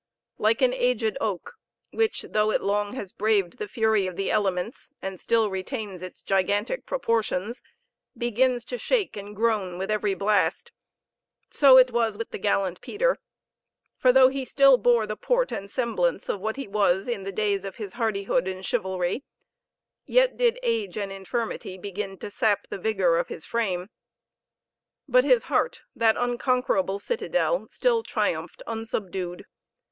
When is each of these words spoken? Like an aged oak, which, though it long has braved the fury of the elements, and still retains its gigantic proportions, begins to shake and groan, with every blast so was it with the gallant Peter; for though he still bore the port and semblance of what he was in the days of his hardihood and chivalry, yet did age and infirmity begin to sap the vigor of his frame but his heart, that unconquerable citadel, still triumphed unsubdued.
Like 0.39 0.63
an 0.63 0.73
aged 0.73 1.15
oak, 1.21 1.53
which, 1.91 2.23
though 2.31 2.49
it 2.49 2.63
long 2.63 2.93
has 2.93 3.11
braved 3.11 3.59
the 3.59 3.67
fury 3.67 4.07
of 4.07 4.15
the 4.15 4.31
elements, 4.31 4.91
and 4.99 5.19
still 5.19 5.51
retains 5.51 6.01
its 6.01 6.23
gigantic 6.23 6.87
proportions, 6.87 7.61
begins 8.17 8.65
to 8.65 8.79
shake 8.79 9.15
and 9.15 9.35
groan, 9.35 9.77
with 9.77 9.91
every 9.91 10.15
blast 10.15 10.71
so 11.51 11.75
was 11.89 12.15
it 12.15 12.17
with 12.17 12.31
the 12.31 12.39
gallant 12.39 12.81
Peter; 12.81 13.17
for 13.95 14.11
though 14.11 14.29
he 14.29 14.43
still 14.43 14.79
bore 14.79 15.05
the 15.05 15.15
port 15.15 15.51
and 15.51 15.69
semblance 15.69 16.29
of 16.29 16.39
what 16.39 16.55
he 16.55 16.67
was 16.67 17.07
in 17.07 17.21
the 17.23 17.31
days 17.31 17.63
of 17.63 17.75
his 17.75 17.93
hardihood 17.93 18.47
and 18.47 18.65
chivalry, 18.65 19.23
yet 20.07 20.35
did 20.35 20.57
age 20.63 20.97
and 20.97 21.11
infirmity 21.11 21.77
begin 21.77 22.17
to 22.17 22.31
sap 22.31 22.65
the 22.69 22.79
vigor 22.79 23.19
of 23.19 23.27
his 23.27 23.45
frame 23.45 23.87
but 25.07 25.23
his 25.23 25.43
heart, 25.43 25.81
that 25.95 26.17
unconquerable 26.17 26.97
citadel, 26.97 27.67
still 27.69 28.01
triumphed 28.01 28.63
unsubdued. 28.65 29.45